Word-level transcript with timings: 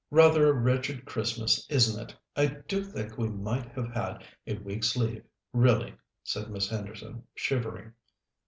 "Rather 0.09 0.49
a 0.49 0.53
wretched 0.53 1.05
Christmas, 1.05 1.63
isn't 1.69 2.09
it? 2.09 2.15
I 2.35 2.47
do 2.47 2.83
think 2.83 3.19
we 3.19 3.29
might 3.29 3.67
have 3.73 3.91
had 3.93 4.23
a 4.47 4.57
week's 4.57 4.97
leave, 4.97 5.21
really," 5.53 5.93
said 6.23 6.49
Miss 6.49 6.67
Henderson, 6.67 7.27
shivering. 7.35 7.93